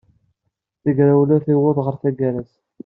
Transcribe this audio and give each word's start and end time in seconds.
Tagrawla 0.83 1.37
tiweḍ 1.45 1.77
ɣer 1.85 1.95
tagar-s. 2.01 2.53